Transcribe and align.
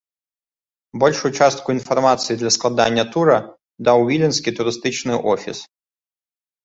Большую 1.03 1.29
частку 1.39 1.75
інфармацыі 1.77 2.37
для 2.41 2.53
складання 2.57 3.03
тура 3.17 3.37
даў 3.89 3.97
віленскі 4.11 4.55
турыстычны 4.61 5.15
офіс. 5.35 5.59